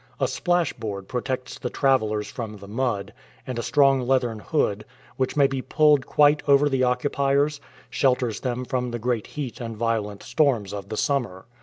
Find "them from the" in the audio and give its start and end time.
8.39-8.97